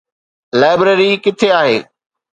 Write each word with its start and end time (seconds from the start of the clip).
Library 0.59 1.09
ڪٿي 1.23 1.47
آهي؟ 1.61 1.77